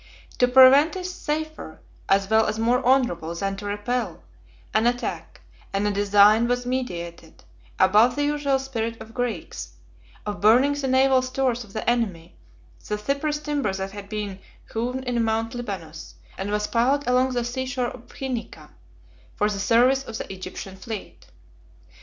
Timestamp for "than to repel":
3.35-4.23